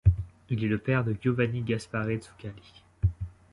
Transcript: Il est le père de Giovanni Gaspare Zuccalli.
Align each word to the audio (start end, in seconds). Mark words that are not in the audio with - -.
Il 0.49 0.63
est 0.63 0.67
le 0.67 0.79
père 0.79 1.03
de 1.03 1.15
Giovanni 1.21 1.61
Gaspare 1.61 2.07
Zuccalli. 2.19 2.73